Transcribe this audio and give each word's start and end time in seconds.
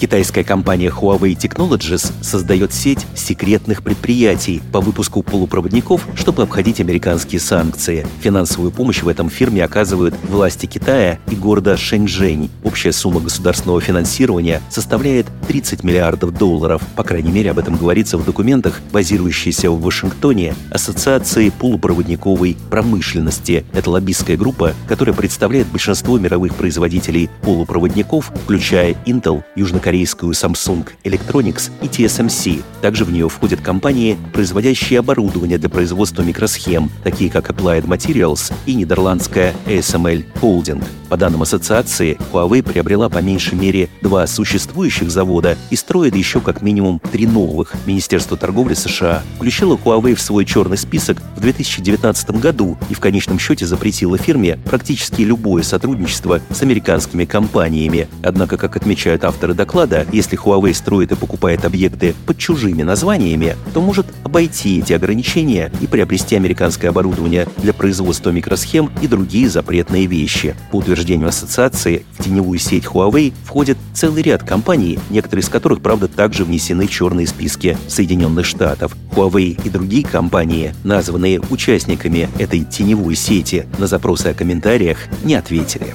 Китайская 0.00 0.44
компания 0.44 0.88
Huawei 0.88 1.36
Technologies 1.36 2.10
создает 2.22 2.72
сеть 2.72 3.06
секретных 3.14 3.82
предприятий 3.82 4.62
по 4.72 4.80
выпуску 4.80 5.22
полупроводников, 5.22 6.08
чтобы 6.14 6.42
обходить 6.44 6.80
американские 6.80 7.38
санкции. 7.38 8.06
Финансовую 8.22 8.70
помощь 8.70 9.02
в 9.02 9.08
этом 9.08 9.28
фирме 9.28 9.62
оказывают 9.62 10.14
власти 10.22 10.64
Китая 10.64 11.18
и 11.30 11.36
города 11.36 11.76
Шэньчжэнь. 11.76 12.48
Общая 12.64 12.92
сумма 12.92 13.20
государственного 13.20 13.82
финансирования 13.82 14.62
составляет 14.70 15.26
30 15.48 15.84
миллиардов 15.84 16.32
долларов. 16.32 16.80
По 16.96 17.04
крайней 17.04 17.30
мере, 17.30 17.50
об 17.50 17.58
этом 17.58 17.76
говорится 17.76 18.16
в 18.16 18.24
документах, 18.24 18.80
базирующейся 18.92 19.70
в 19.70 19.82
Вашингтоне 19.82 20.54
Ассоциации 20.70 21.50
полупроводниковой 21.50 22.56
промышленности. 22.70 23.66
Это 23.74 23.90
лоббистская 23.90 24.38
группа, 24.38 24.72
которая 24.88 25.14
представляет 25.14 25.66
большинство 25.66 26.18
мировых 26.18 26.54
производителей 26.54 27.28
полупроводников, 27.42 28.32
включая 28.44 28.96
Intel, 29.04 29.44
Южнокорейскую 29.56 29.89
корейскую 29.90 30.34
Samsung 30.34 30.86
Electronics 31.02 31.72
и 31.82 31.86
TSMC. 31.86 32.62
Также 32.80 33.04
в 33.04 33.10
нее 33.10 33.28
входят 33.28 33.60
компании, 33.60 34.16
производящие 34.32 35.00
оборудование 35.00 35.58
для 35.58 35.68
производства 35.68 36.22
микросхем, 36.22 36.92
такие 37.02 37.28
как 37.28 37.50
Applied 37.50 37.86
Materials 37.86 38.52
и 38.66 38.74
нидерландская 38.74 39.52
ASML 39.66 40.24
Holding. 40.40 40.84
По 41.08 41.16
данным 41.16 41.42
ассоциации, 41.42 42.16
Huawei 42.32 42.62
приобрела 42.62 43.08
по 43.08 43.18
меньшей 43.18 43.58
мере 43.58 43.88
два 44.00 44.28
существующих 44.28 45.10
завода 45.10 45.58
и 45.68 45.74
строит 45.74 46.14
еще 46.14 46.40
как 46.40 46.62
минимум 46.62 47.00
три 47.10 47.26
новых. 47.26 47.74
Министерство 47.84 48.36
торговли 48.36 48.74
США 48.74 49.24
включило 49.34 49.76
Huawei 49.76 50.14
в 50.14 50.20
свой 50.20 50.44
черный 50.44 50.78
список 50.78 51.20
в 51.34 51.40
2019 51.40 52.30
году 52.40 52.78
и 52.90 52.94
в 52.94 53.00
конечном 53.00 53.40
счете 53.40 53.66
запретило 53.66 54.18
фирме 54.18 54.56
практически 54.66 55.22
любое 55.22 55.64
сотрудничество 55.64 56.40
с 56.48 56.62
американскими 56.62 57.24
компаниями. 57.24 58.06
Однако, 58.22 58.56
как 58.56 58.76
отмечают 58.76 59.24
авторы 59.24 59.54
доклада, 59.54 59.79
доклада, 59.80 60.06
если 60.12 60.38
Huawei 60.38 60.74
строит 60.74 61.12
и 61.12 61.16
покупает 61.16 61.64
объекты 61.64 62.14
под 62.26 62.36
чужими 62.36 62.82
названиями, 62.82 63.56
то 63.72 63.80
может 63.80 64.06
обойти 64.24 64.80
эти 64.80 64.92
ограничения 64.92 65.72
и 65.80 65.86
приобрести 65.86 66.36
американское 66.36 66.90
оборудование 66.90 67.48
для 67.58 67.72
производства 67.72 68.30
микросхем 68.30 68.90
и 69.00 69.06
другие 69.06 69.48
запретные 69.48 70.06
вещи. 70.06 70.54
По 70.70 70.76
утверждению 70.76 71.28
ассоциации, 71.28 72.04
в 72.18 72.24
теневую 72.24 72.58
сеть 72.58 72.84
Huawei 72.84 73.32
входит 73.44 73.78
целый 73.94 74.22
ряд 74.22 74.42
компаний, 74.42 74.98
некоторые 75.08 75.42
из 75.42 75.48
которых, 75.48 75.80
правда, 75.80 76.08
также 76.08 76.44
внесены 76.44 76.86
в 76.86 76.90
черные 76.90 77.26
списки 77.26 77.78
Соединенных 77.88 78.44
Штатов. 78.44 78.94
Huawei 79.12 79.58
и 79.64 79.70
другие 79.70 80.04
компании, 80.04 80.74
названные 80.84 81.40
участниками 81.48 82.28
этой 82.38 82.64
теневой 82.64 83.14
сети, 83.14 83.64
на 83.78 83.86
запросы 83.86 84.26
о 84.26 84.34
комментариях 84.34 84.98
не 85.24 85.34
ответили. 85.34 85.94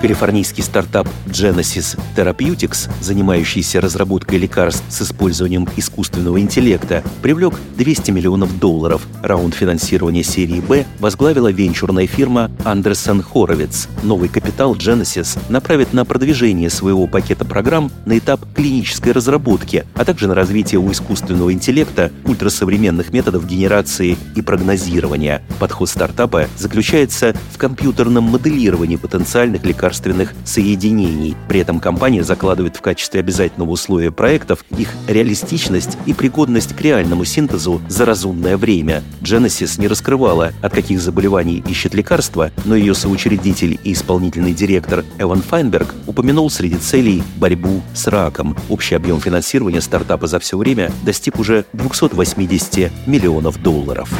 Калифорнийский 0.00 0.62
стартап 0.62 1.08
Genesis 1.26 1.98
Therapeutics, 2.16 2.88
занимающийся 3.00 3.80
разработкой 3.80 4.38
лекарств 4.38 4.84
с 4.88 5.02
использованием 5.02 5.68
искусственного 5.76 6.40
интеллекта, 6.40 7.02
привлек 7.20 7.54
200 7.76 8.12
миллионов 8.12 8.60
долларов. 8.60 9.04
Раунд 9.24 9.54
финансирования 9.54 10.22
серии 10.22 10.60
«Б» 10.60 10.86
возглавила 11.00 11.50
венчурная 11.50 12.06
фирма 12.06 12.52
Андерсон 12.64 13.22
Хоровиц. 13.22 13.88
Новый 14.04 14.28
капитал 14.28 14.76
Genesis 14.76 15.36
направит 15.48 15.92
на 15.92 16.04
продвижение 16.04 16.70
своего 16.70 17.08
пакета 17.08 17.44
программ 17.44 17.90
на 18.06 18.18
этап 18.18 18.40
клинической 18.54 19.10
разработки, 19.10 19.84
а 19.96 20.04
также 20.04 20.28
на 20.28 20.36
развитие 20.36 20.78
у 20.78 20.92
искусственного 20.92 21.52
интеллекта 21.52 22.12
ультрасовременных 22.24 23.12
методов 23.12 23.48
генерации 23.48 24.16
и 24.36 24.42
прогнозирования. 24.42 25.42
Подход 25.58 25.88
стартапа 25.88 26.46
заключается 26.56 27.34
в 27.52 27.58
компьютерном 27.58 28.24
моделировании 28.24 28.94
потенциальных 28.94 29.64
лекарств 29.64 29.87
лекарственных 29.88 30.34
соединений. 30.44 31.34
При 31.48 31.60
этом 31.60 31.80
компания 31.80 32.22
закладывает 32.22 32.76
в 32.76 32.82
качестве 32.82 33.20
обязательного 33.20 33.70
условия 33.70 34.10
проектов 34.10 34.64
их 34.76 34.90
реалистичность 35.06 35.96
и 36.04 36.12
пригодность 36.12 36.76
к 36.76 36.80
реальному 36.82 37.24
синтезу 37.24 37.80
за 37.88 38.04
разумное 38.04 38.58
время. 38.58 39.02
Genesis 39.22 39.80
не 39.80 39.88
раскрывала, 39.88 40.52
от 40.60 40.74
каких 40.74 41.00
заболеваний 41.00 41.64
ищет 41.66 41.94
лекарства, 41.94 42.50
но 42.66 42.76
ее 42.76 42.94
соучредитель 42.94 43.78
и 43.82 43.94
исполнительный 43.94 44.52
директор 44.52 45.04
Эван 45.18 45.40
Файнберг 45.40 45.94
упомянул 46.06 46.50
среди 46.50 46.76
целей 46.76 47.22
борьбу 47.36 47.80
с 47.94 48.06
раком. 48.08 48.56
Общий 48.68 48.94
объем 48.94 49.20
финансирования 49.20 49.80
стартапа 49.80 50.26
за 50.26 50.38
все 50.38 50.58
время 50.58 50.92
достиг 51.02 51.38
уже 51.38 51.64
280 51.72 52.90
миллионов 53.06 53.62
долларов. 53.62 54.10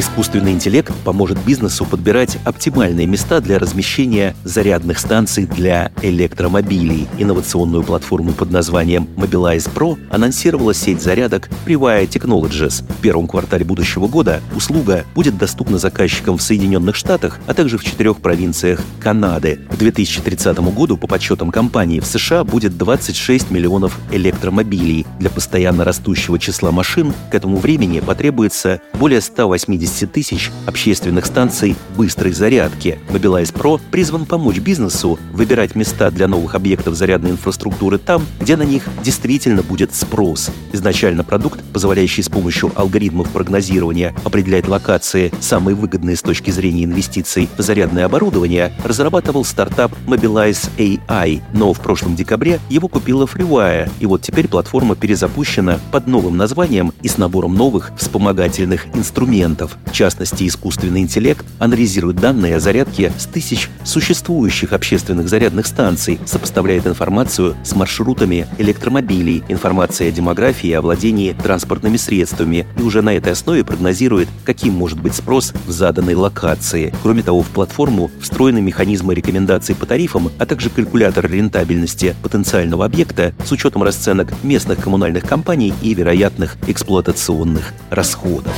Искусственный 0.00 0.52
интеллект 0.52 0.94
поможет 1.04 1.36
бизнесу 1.44 1.84
подбирать 1.84 2.38
оптимальные 2.46 3.06
места 3.06 3.42
для 3.42 3.58
размещения 3.58 4.34
зарядных 4.44 4.98
станций 4.98 5.44
для 5.44 5.92
электромобилей. 6.00 7.06
Инновационную 7.18 7.82
платформу 7.82 8.32
под 8.32 8.50
названием 8.50 9.06
Mobilize 9.16 9.70
Pro 9.70 9.98
анонсировала 10.08 10.72
сеть 10.72 11.02
зарядок 11.02 11.50
Privia 11.66 12.08
Technologies. 12.08 12.82
В 12.90 13.02
первом 13.02 13.28
квартале 13.28 13.62
будущего 13.66 14.08
года 14.08 14.40
услуга 14.56 15.04
будет 15.14 15.36
доступна 15.36 15.76
заказчикам 15.76 16.38
в 16.38 16.42
Соединенных 16.42 16.96
Штатах, 16.96 17.38
а 17.46 17.52
также 17.52 17.76
в 17.76 17.84
четырех 17.84 18.22
провинциях 18.22 18.80
Канады. 19.00 19.60
К 19.70 19.76
2030 19.76 20.60
году, 20.74 20.96
по 20.96 21.08
подсчетам 21.08 21.50
компании, 21.50 22.00
в 22.00 22.06
США 22.06 22.44
будет 22.44 22.78
26 22.78 23.50
миллионов 23.50 23.98
электромобилей. 24.12 25.04
Для 25.18 25.28
постоянно 25.28 25.84
растущего 25.84 26.38
числа 26.38 26.70
машин 26.70 27.12
к 27.30 27.34
этому 27.34 27.58
времени 27.58 28.00
потребуется 28.00 28.80
более 28.94 29.20
180 29.20 29.89
50 29.90 30.12
тысяч 30.12 30.50
общественных 30.66 31.26
станций 31.26 31.76
быстрой 31.96 32.32
зарядки. 32.32 32.98
Mobilize 33.10 33.52
Pro 33.52 33.80
призван 33.90 34.24
помочь 34.24 34.58
бизнесу 34.58 35.18
выбирать 35.32 35.74
места 35.74 36.10
для 36.10 36.28
новых 36.28 36.54
объектов 36.54 36.94
зарядной 36.94 37.32
инфраструктуры 37.32 37.98
там, 37.98 38.24
где 38.40 38.56
на 38.56 38.62
них 38.62 38.84
действительно 39.02 39.62
будет 39.62 39.94
спрос. 39.94 40.50
Изначально 40.72 41.24
продукт, 41.24 41.60
позволяющий 41.72 42.22
с 42.22 42.28
помощью 42.28 42.70
алгоритмов 42.74 43.28
прогнозирования 43.30 44.14
определять 44.24 44.68
локации, 44.68 45.32
самые 45.40 45.74
выгодные 45.74 46.16
с 46.16 46.22
точки 46.22 46.50
зрения 46.50 46.84
инвестиций 46.84 47.48
в 47.58 47.62
зарядное 47.62 48.04
оборудование, 48.04 48.72
разрабатывал 48.84 49.44
стартап 49.44 49.92
Mobilize 50.06 50.70
AI, 50.78 51.42
но 51.52 51.72
в 51.72 51.80
прошлом 51.80 52.14
декабре 52.14 52.60
его 52.68 52.86
купила 52.88 53.26
FreeWire, 53.26 53.90
и 53.98 54.06
вот 54.06 54.22
теперь 54.22 54.46
платформа 54.46 54.94
перезапущена 54.94 55.80
под 55.90 56.06
новым 56.06 56.36
названием 56.36 56.92
и 57.02 57.08
с 57.08 57.18
набором 57.18 57.54
новых 57.54 57.92
вспомогательных 57.96 58.86
инструментов. 58.94 59.76
В 59.86 59.92
частности, 59.92 60.46
искусственный 60.46 61.00
интеллект 61.00 61.44
анализирует 61.58 62.16
данные 62.16 62.56
о 62.56 62.60
зарядке 62.60 63.12
с 63.18 63.26
тысяч 63.26 63.68
существующих 63.84 64.72
общественных 64.72 65.28
зарядных 65.28 65.66
станций, 65.66 66.20
сопоставляет 66.26 66.86
информацию 66.86 67.56
с 67.64 67.74
маршрутами 67.74 68.46
электромобилей, 68.58 69.42
информацией 69.48 70.10
о 70.10 70.12
демографии 70.12 70.70
о 70.72 70.80
владении 70.80 71.32
транспортными 71.32 71.96
средствами, 71.96 72.66
и 72.78 72.82
уже 72.82 73.02
на 73.02 73.16
этой 73.16 73.32
основе 73.32 73.64
прогнозирует, 73.64 74.28
каким 74.44 74.74
может 74.74 75.00
быть 75.00 75.14
спрос 75.14 75.52
в 75.66 75.70
заданной 75.70 76.14
локации. 76.14 76.94
Кроме 77.02 77.22
того, 77.22 77.42
в 77.42 77.48
платформу 77.48 78.10
встроены 78.20 78.60
механизмы 78.60 79.14
рекомендаций 79.14 79.74
по 79.74 79.86
тарифам, 79.86 80.30
а 80.38 80.46
также 80.46 80.70
калькулятор 80.70 81.30
рентабельности 81.30 82.14
потенциального 82.22 82.84
объекта 82.84 83.34
с 83.44 83.50
учетом 83.52 83.82
расценок 83.82 84.32
местных 84.42 84.78
коммунальных 84.78 85.24
компаний 85.24 85.74
и 85.82 85.94
вероятных 85.94 86.56
эксплуатационных 86.68 87.74
расходов. 87.90 88.54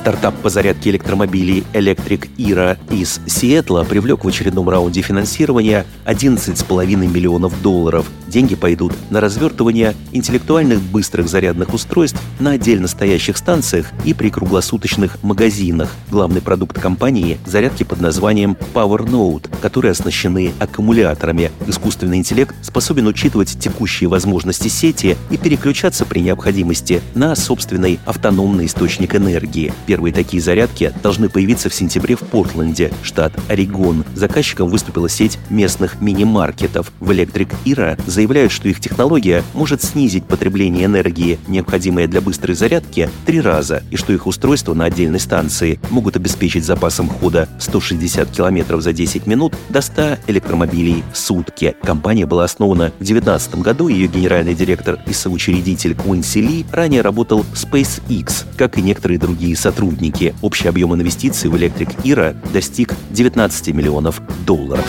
Стартап 0.00 0.34
по 0.36 0.48
зарядке 0.48 0.88
электромобилей 0.88 1.62
Electric 1.74 2.30
Era 2.38 2.78
из 2.90 3.20
Сиэтла 3.26 3.84
привлек 3.84 4.24
в 4.24 4.28
очередном 4.28 4.70
раунде 4.70 5.02
финансирования 5.02 5.84
11,5 6.06 6.96
миллионов 7.06 7.60
долларов. 7.60 8.06
Деньги 8.30 8.54
пойдут 8.54 8.92
на 9.10 9.20
развертывание 9.20 9.96
интеллектуальных 10.12 10.80
быстрых 10.80 11.28
зарядных 11.28 11.74
устройств 11.74 12.22
на 12.38 12.52
отдельно 12.52 12.86
стоящих 12.86 13.36
станциях 13.36 13.86
и 14.04 14.14
при 14.14 14.30
круглосуточных 14.30 15.20
магазинах. 15.24 15.90
Главный 16.12 16.40
продукт 16.40 16.78
компании– 16.78 17.38
зарядки 17.44 17.82
под 17.82 18.00
названием 18.00 18.56
Power 18.72 19.04
Node, 19.04 19.50
которые 19.60 19.90
оснащены 19.90 20.52
аккумуляторами. 20.60 21.50
Искусственный 21.66 22.18
интеллект 22.18 22.54
способен 22.62 23.08
учитывать 23.08 23.58
текущие 23.58 24.08
возможности 24.08 24.68
сети 24.68 25.16
и 25.30 25.36
переключаться 25.36 26.06
при 26.06 26.20
необходимости 26.20 27.02
на 27.16 27.34
собственный 27.34 27.98
автономный 28.06 28.66
источник 28.66 29.16
энергии. 29.16 29.72
Первые 29.86 30.14
такие 30.14 30.40
зарядки 30.40 30.92
должны 31.02 31.28
появиться 31.28 31.68
в 31.68 31.74
сентябре 31.74 32.14
в 32.14 32.20
Портленде, 32.20 32.92
штат 33.02 33.32
Орегон. 33.48 34.04
Заказчиком 34.14 34.68
выступила 34.68 35.08
сеть 35.08 35.36
местных 35.48 36.00
мини-маркетов. 36.00 36.92
В 37.00 37.10
Electric 37.10 37.52
Era 37.64 38.00
заявляют, 38.20 38.52
что 38.52 38.68
их 38.68 38.80
технология 38.80 39.42
может 39.54 39.82
снизить 39.82 40.26
потребление 40.26 40.84
энергии, 40.84 41.38
необходимое 41.48 42.06
для 42.06 42.20
быстрой 42.20 42.54
зарядки, 42.54 43.08
три 43.24 43.40
раза, 43.40 43.82
и 43.90 43.96
что 43.96 44.12
их 44.12 44.26
устройства 44.26 44.74
на 44.74 44.84
отдельной 44.84 45.20
станции 45.20 45.80
могут 45.88 46.16
обеспечить 46.16 46.66
запасом 46.66 47.08
хода 47.08 47.48
160 47.58 48.30
км 48.30 48.78
за 48.78 48.92
10 48.92 49.26
минут 49.26 49.54
до 49.70 49.80
100 49.80 50.18
электромобилей 50.26 51.02
в 51.14 51.16
сутки. 51.16 51.74
Компания 51.82 52.26
была 52.26 52.44
основана 52.44 52.92
в 52.98 53.04
2019 53.04 53.54
году, 53.62 53.88
ее 53.88 54.06
генеральный 54.06 54.54
директор 54.54 54.98
и 55.06 55.14
соучредитель 55.14 55.94
Куинси 55.94 56.42
Ли 56.42 56.66
ранее 56.70 57.00
работал 57.00 57.42
в 57.42 57.54
SpaceX, 57.54 58.44
как 58.58 58.76
и 58.76 58.82
некоторые 58.82 59.18
другие 59.18 59.56
сотрудники. 59.56 60.34
Общий 60.42 60.68
объем 60.68 60.94
инвестиций 60.94 61.48
в 61.48 61.54
Electric 61.54 62.02
Era 62.02 62.36
достиг 62.52 62.94
19 63.12 63.68
миллионов 63.68 64.20
долларов. 64.44 64.84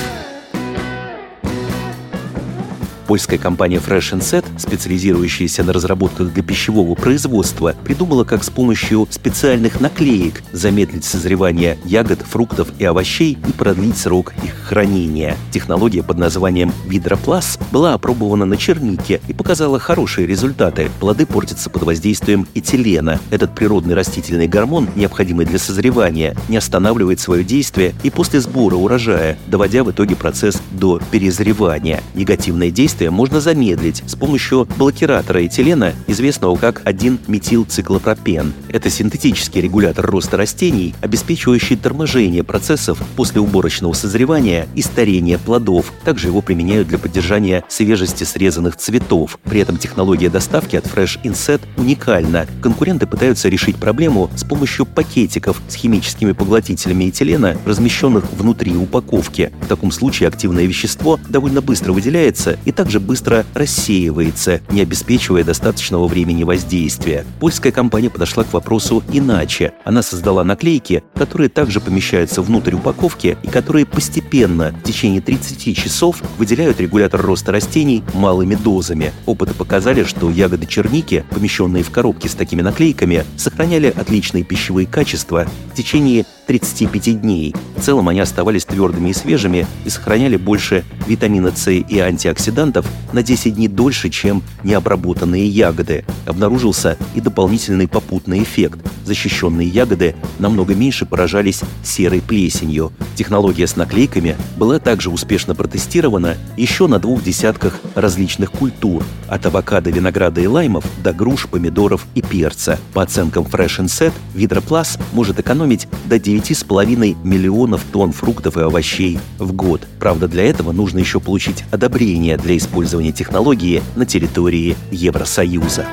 Польская 3.11 3.37
компания 3.37 3.75
Fresh 3.75 4.17
Set, 4.19 4.45
специализирующаяся 4.57 5.65
на 5.65 5.73
разработках 5.73 6.31
для 6.31 6.41
пищевого 6.41 6.95
производства, 6.95 7.75
придумала, 7.83 8.23
как 8.23 8.41
с 8.41 8.49
помощью 8.49 9.05
специальных 9.09 9.81
наклеек 9.81 10.41
замедлить 10.53 11.03
созревание 11.03 11.77
ягод, 11.83 12.21
фруктов 12.21 12.69
и 12.79 12.85
овощей 12.85 13.37
и 13.49 13.51
продлить 13.51 13.97
срок 13.97 14.31
их 14.45 14.53
хранения. 14.63 15.35
Технология 15.51 16.03
под 16.03 16.19
названием 16.19 16.71
Vidroplus 16.87 17.61
была 17.73 17.95
опробована 17.95 18.45
на 18.45 18.55
чернике 18.55 19.19
и 19.27 19.33
показала 19.33 19.77
хорошие 19.77 20.25
результаты. 20.25 20.89
Плоды 21.01 21.25
портятся 21.25 21.69
под 21.69 21.83
воздействием 21.83 22.47
этилена. 22.55 23.19
Этот 23.29 23.53
природный 23.53 23.93
растительный 23.93 24.47
гормон, 24.47 24.87
необходимый 24.95 25.45
для 25.45 25.59
созревания, 25.59 26.33
не 26.47 26.55
останавливает 26.55 27.19
свое 27.19 27.43
действие 27.43 27.93
и 28.03 28.09
после 28.09 28.39
сбора 28.39 28.75
урожая, 28.75 29.37
доводя 29.47 29.83
в 29.83 29.91
итоге 29.91 30.15
процесс 30.15 30.61
до 30.71 31.01
перезревания. 31.11 32.01
Негативное 32.15 32.71
действие 32.71 33.00
действие 33.01 33.09
можно 33.09 33.39
замедлить 33.39 34.03
с 34.05 34.15
помощью 34.15 34.67
блокиратора 34.77 35.45
этилена, 35.45 35.93
известного 36.07 36.55
как 36.55 36.83
1-метилциклопропен. 36.83 38.51
Это 38.69 38.89
синтетический 38.89 39.61
регулятор 39.61 40.05
роста 40.05 40.37
растений, 40.37 40.93
обеспечивающий 41.01 41.77
торможение 41.77 42.43
процессов 42.43 42.99
после 43.15 43.41
уборочного 43.41 43.93
созревания 43.93 44.67
и 44.75 44.83
старения 44.83 45.39
плодов. 45.39 45.91
Также 46.05 46.27
его 46.27 46.41
применяют 46.41 46.87
для 46.89 46.99
поддержания 46.99 47.63
свежести 47.69 48.23
срезанных 48.23 48.75
цветов. 48.75 49.39
При 49.43 49.61
этом 49.61 49.77
технология 49.77 50.29
доставки 50.29 50.75
от 50.75 50.85
Fresh 50.85 51.21
Inset 51.23 51.61
уникальна. 51.77 52.45
Конкуренты 52.61 53.07
пытаются 53.07 53.49
решить 53.49 53.77
проблему 53.77 54.29
с 54.35 54.43
помощью 54.43 54.85
пакетиков 54.85 55.59
с 55.67 55.73
химическими 55.73 56.33
поглотителями 56.33 57.09
этилена, 57.09 57.55
размещенных 57.65 58.31
внутри 58.33 58.75
упаковки. 58.75 59.51
В 59.61 59.67
таком 59.67 59.91
случае 59.91 60.27
активное 60.27 60.65
вещество 60.65 61.19
довольно 61.29 61.61
быстро 61.61 61.93
выделяется 61.93 62.59
и 62.65 62.71
также 62.81 62.99
быстро 62.99 63.45
рассеивается, 63.53 64.59
не 64.71 64.81
обеспечивая 64.81 65.43
достаточного 65.43 66.07
времени 66.07 66.43
воздействия. 66.43 67.27
Польская 67.39 67.71
компания 67.71 68.09
подошла 68.09 68.43
к 68.43 68.51
вопросу 68.53 69.03
иначе. 69.13 69.73
Она 69.85 70.01
создала 70.01 70.43
наклейки, 70.43 71.03
которые 71.13 71.49
также 71.49 71.79
помещаются 71.79 72.41
внутрь 72.41 72.73
упаковки 72.73 73.37
и 73.43 73.47
которые 73.49 73.85
постепенно 73.85 74.71
в 74.71 74.81
течение 74.81 75.21
30 75.21 75.77
часов 75.77 76.23
выделяют 76.39 76.79
регулятор 76.79 77.21
роста 77.21 77.51
растений 77.51 78.03
малыми 78.15 78.55
дозами. 78.55 79.13
Опыты 79.27 79.53
показали, 79.53 80.03
что 80.03 80.31
ягоды 80.31 80.65
черники, 80.65 81.23
помещенные 81.29 81.83
в 81.83 81.91
коробки 81.91 82.25
с 82.25 82.33
такими 82.33 82.63
наклейками, 82.63 83.25
сохраняли 83.37 83.93
отличные 83.95 84.43
пищевые 84.43 84.87
качества 84.87 85.45
в 85.71 85.75
течение 85.75 86.25
35 86.47 87.21
дней. 87.21 87.55
В 87.77 87.81
целом 87.81 88.09
они 88.09 88.19
оставались 88.19 88.65
твердыми 88.65 89.09
и 89.09 89.13
свежими 89.13 89.67
и 89.85 89.89
сохраняли 89.89 90.37
больше 90.37 90.83
витамина 91.07 91.51
С 91.55 91.71
и 91.71 91.99
антиоксидантов 91.99 92.85
на 93.13 93.23
10 93.23 93.55
дней 93.55 93.67
дольше, 93.67 94.09
чем 94.09 94.43
необработанные 94.63 95.47
ягоды. 95.47 96.05
Обнаружился 96.25 96.97
и 97.15 97.21
дополнительный 97.21 97.87
попутный 97.87 98.43
эффект. 98.43 98.79
Защищенные 99.05 99.67
ягоды 99.67 100.15
намного 100.39 100.75
меньше 100.75 101.05
поражались 101.05 101.61
серой 101.83 102.21
плесенью. 102.21 102.91
Технология 103.15 103.67
с 103.67 103.75
наклейками 103.75 104.35
была 104.57 104.79
также 104.79 105.09
успешно 105.09 105.55
протестирована 105.55 106.37
еще 106.57 106.87
на 106.87 106.99
двух 106.99 107.23
десятках 107.23 107.79
различных 107.95 108.51
культур, 108.51 109.03
от 109.27 109.45
авокадо, 109.45 109.89
винограда 109.89 110.41
и 110.41 110.47
лаймов 110.47 110.85
до 111.03 111.13
груш, 111.13 111.47
помидоров 111.47 112.05
и 112.15 112.21
перца. 112.21 112.79
По 112.93 113.03
оценкам 113.03 113.43
Fresh 113.43 113.85
Set, 113.85 114.13
Vidroplus 114.33 114.99
может 115.13 115.39
экономить 115.39 115.87
до 116.05 116.19
9 116.19 116.40
9,5 116.41 117.17
миллионов 117.23 117.83
тонн 117.91 118.11
фруктов 118.11 118.57
и 118.57 118.61
овощей 118.61 119.19
в 119.37 119.53
год. 119.53 119.81
Правда, 119.99 120.27
для 120.27 120.43
этого 120.43 120.71
нужно 120.71 120.99
еще 120.99 121.19
получить 121.19 121.63
одобрение 121.71 122.37
для 122.37 122.57
использования 122.57 123.11
технологии 123.11 123.81
на 123.95 124.05
территории 124.05 124.75
Евросоюза. 124.91 125.85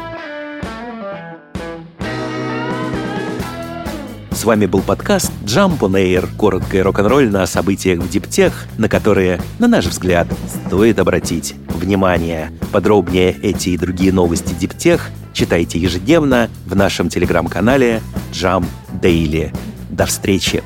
С 4.30 4.44
вами 4.44 4.66
был 4.66 4.80
подкаст 4.80 5.32
Jump 5.44 5.80
on 5.80 5.94
Air. 5.94 6.28
Короткое 6.38 6.84
рок-н-ролльно 6.84 7.42
о 7.42 7.46
событиях 7.46 7.98
в 7.98 8.08
диптех, 8.08 8.66
на 8.78 8.88
которые, 8.88 9.40
на 9.58 9.66
наш 9.66 9.86
взгляд, 9.86 10.28
стоит 10.66 11.00
обратить 11.00 11.56
внимание. 11.68 12.52
Подробнее 12.72 13.36
эти 13.42 13.70
и 13.70 13.76
другие 13.76 14.12
новости 14.12 14.54
диптех 14.54 15.10
читайте 15.32 15.78
ежедневно 15.78 16.50
в 16.66 16.74
нашем 16.74 17.08
телеграм-канале 17.08 18.00
Jump 18.32 18.66
Daily. 19.00 19.52
До 19.88 20.06
встречи! 20.06 20.62